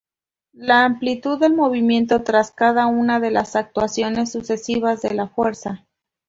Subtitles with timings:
[0.57, 5.85] La amplitud del movimiento tras cada una de las actuaciones sucesivas de la fuerza.